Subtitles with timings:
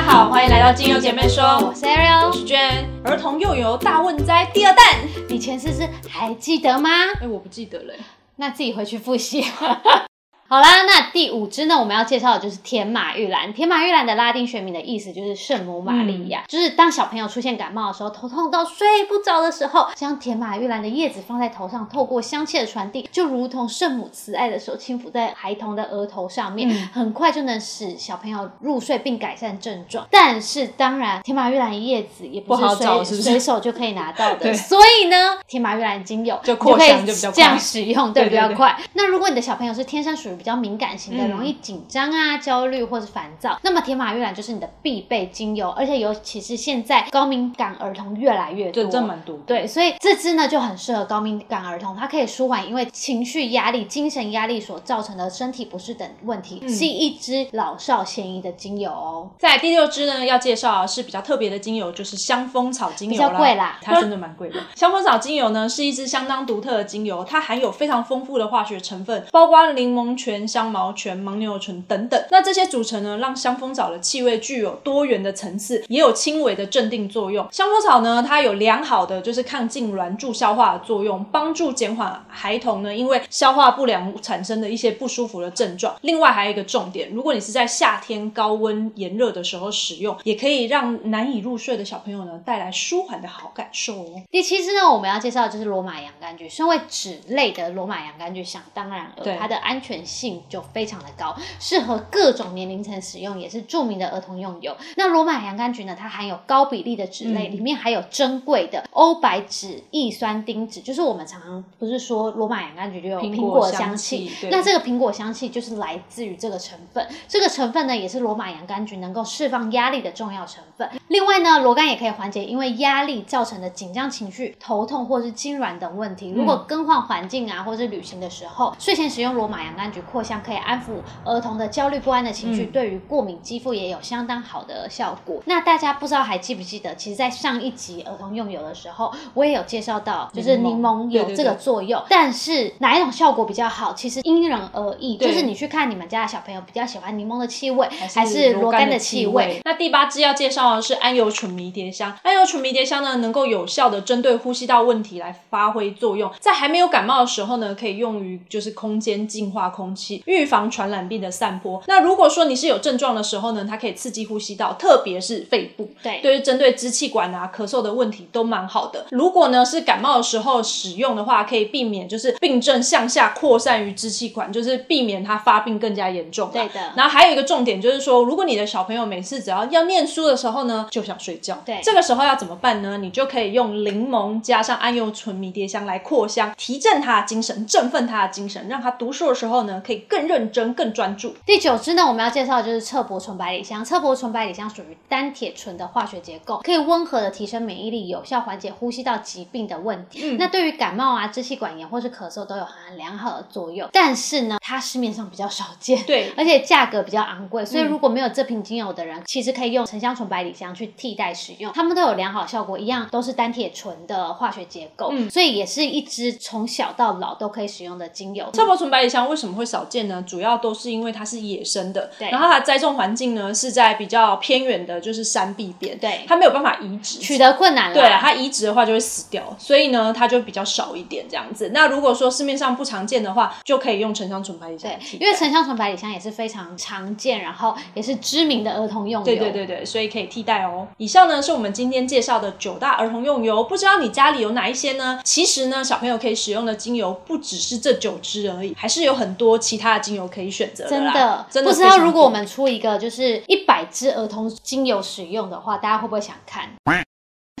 [0.00, 2.88] 家好，欢迎来到精油姐妹说，我是 Ariel，我是娟。
[3.04, 4.98] 儿童幼游大问灾第二弹，
[5.28, 6.88] 你前世是还记得吗？
[7.20, 7.92] 哎，我不记得了，
[8.36, 9.44] 那自己回去复习。
[10.52, 13.54] 好啦，那第五支呢，我们要介绍的就是天马玉兰。
[13.54, 30.04] 天马玉兰的拉丁学名的意思就是圣母玛利亚，就是当小朋友出现感冒的时候，头痛到睡不着的时候，将天马玉兰的叶子放在头上，透过香气的传递，就如同圣母慈爱的手轻抚在孩童的额头上面，很快就能使小朋友入睡并改善症状。
[30.10, 32.62] 但是当然，天马玉兰叶子也不是
[33.04, 38.76] 随随手就可以拿到的， 所以呢，天马玉兰精油就扩香就比较这样使用，对比较快。
[38.94, 49.36] 那如果你的小朋友是天生属于比较敏感型的，容易紧张啊、焦虑或是烦躁，那么天马玉兰就是你的必备精油，而且尤其是现在高敏感儿童越来越多，对，这蛮多。
[49.46, 59.28] 对，所以这支呢就很适合高敏感儿童，它可以舒缓因为情绪压力、精神压力所造成的身体不适等问题，是一支老少咸宜的精油哦。
[59.38, 64.58] 在第六支呢，要介绍是比较特别的精油，就是香风草精油比较贵啦，它真的蛮贵的。
[64.74, 70.70] 香风草精油呢是一支相当独特的精油，它含有非常丰富的化学成分，包括柠檬醛、香。
[70.70, 77.44] 茅醛、牦牛醇等等，那这些组成呢，让香蜂草的气味具有多元的层次，也有轻微的镇定作用。
[77.50, 85.96] 香蜂草呢，它有良好的就是抗痉挛、助消化的作用，帮助减缓孩童呢因为消化不良产生的一些不舒服的症状。
[86.02, 94.22] 另外还有一个重点，如果你是在夏天高温炎热的时候使用，也可以让难以入睡的小朋友呢带来舒缓的好感受哦。
[94.30, 96.48] 第七支呢，我们要介绍的就是罗马洋甘菊。
[96.48, 100.60] 身为脂类的罗马洋甘菊，想当然了，它的安全性就。
[100.72, 104.76] 非常的高，适合各种年龄层使用，也是著名的儿童用油。
[104.96, 105.96] 那罗马洋甘菊呢？
[105.98, 114.30] 它含有高比例的脂类，里面还有珍贵的欧白脂异酸丁酯，就是我们常常不是说罗马洋甘菊就有苹果香气？
[114.50, 117.08] 那这个苹果香气就是来自于这个成分。
[117.26, 120.88] 这个成分呢，也是罗马洋甘菊能够释放压力的重要成分。
[121.10, 126.30] 另外呢，罗甘也可以缓解因为压力造成的紧张情绪、头痛或是痉挛等问题。
[126.30, 130.56] 如果更换环境啊，或是旅行的时候，睡前使用罗马洋甘菊扩香可以。
[130.60, 135.42] 安抚儿童的焦虑不安的情绪，对于过敏肌肤也有相当好的效果。
[135.46, 142.00] 那大家不知道还记不记得，其实，在上一集儿童用油的时候，我也有介绍到，就是柠檬有这个作用。
[142.08, 145.16] 但是哪一种效果比较好，其实因人而异。
[145.16, 149.60] 就是你去看你们家的小朋友比较喜欢柠檬的气味，还是罗甘的气味。
[149.64, 152.16] 那第八支要介绍的是桉油醇迷迭香。
[152.22, 156.30] 桉油醇迷迭香呢，能够有效的针对呼吸道问题来发挥作用。
[156.38, 161.82] 在还没有感冒的时候呢，可以用于就是空间净化空气，预防传染病的散播。
[161.86, 165.90] 那如果说你是有症状的时候呢，它可以刺激呼吸道，特别是肺部。
[166.02, 169.06] 对，对于针对支气管啊、咳嗽的问题都蛮好的。
[169.10, 176.50] 如果呢是感冒的时候使用的话，可以避免就是病症向下扩散于支气管，就是避免它发病更加严重。
[176.52, 176.92] 对的。
[176.96, 181.62] 然后还有一个重点就是说，如果你的小朋友每次只要要念书的时候呢，就想睡觉。
[181.64, 182.98] 对，这个时候要怎么办呢？
[182.98, 190.70] 你就可以用柠檬加上桉油醇迷迭香来扩香，提振他的精神，振奋他的精神，让他读书的时候呢可以更认真。
[190.80, 191.34] 更专注。
[191.44, 193.84] 第九支呢，我们要介绍的就是侧柏醇百里香。
[193.84, 200.36] 侧柏醇百里香属于单铁醇的化学结构，可以温和的提升免疫力，有效缓解呼吸道疾病的问题。
[200.38, 203.88] 那对于感冒啊、支气管炎或是咳嗽都有很良好的作用。
[203.92, 207.64] 但是呢，它市面上比较少见，对，而且价格比较昂贵。
[207.64, 218.48] 所以如果没有这瓶精油的人，其实可以用沉香醇百里香去替代使用，它们都有良好效果，一样都是单铁醇的化学结构，嗯所以也是一支从小到老都可以使用的精油。
[218.54, 220.24] 侧柏醇百里香为什么会少见呢？
[220.26, 231.70] 主要都是因为它是野生的，对，然后它栽种环境呢是在比较偏远的，就是山壁边，对，它没有办法移植，取得困难了，对，它移植的话就会死掉，所以呢它就比较少一点这样子。
[231.74, 240.69] 那如果说市面上不常见的话，就可以用沉香醇百里香，对，因为沉香醇百里香也是非常常见，然后也是知名的儿童用油，对对对对，所以可以替代哦。
[240.96, 245.20] 以上呢是我们今天介绍的九大儿童用油，不知道你家里有哪一些呢？
[245.24, 250.90] 其实呢小朋友可以使用的精油不只是这九支而已，还是有很多其他的精油可以选择的。
[250.90, 256.68] 真的，不知道如果我们出一个就是一百支儿童精油使用的话，大家会不会想看？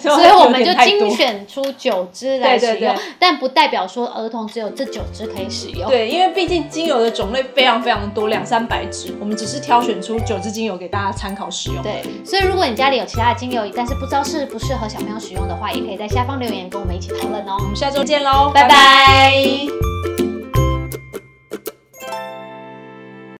[0.16, 5.88] 所以我们就精选出九支来使用，但不代表说儿童只有这九支可以使用。
[5.88, 11.82] 对，因为毕竟精油的种类非常非常多，两三百支，我们只是挑选出九支精油给大家参考使用。
[11.82, 17.56] 对，所以如果你家里有其他的精油，但是不知道适不适合小朋友使用的话，也可以在下方留言跟我们一起讨论哦。
[17.60, 19.89] 我们下周见喽，拜拜。